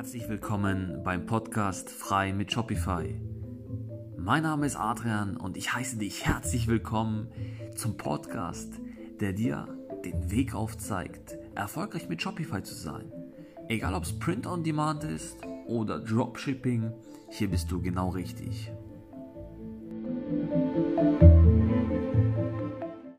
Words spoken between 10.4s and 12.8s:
aufzeigt, erfolgreich mit Shopify zu